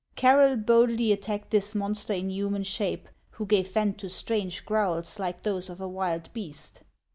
Carroll 0.15 0.55
boldly 0.57 1.11
attacked 1.11 1.51
this 1.51 1.75
monster 1.75 2.11
in 2.13 2.31
human 2.31 2.63
shape, 2.63 3.07
who 3.29 3.45
gave 3.45 3.71
vent 3.71 3.99
to 3.99 4.09
strange 4.09 4.65
growls 4.65 5.19
like 5.19 5.43
those 5.43 5.69
of 5.69 5.79
a 5.79 5.87
wild 5.87 6.33
beast. 6.33 6.81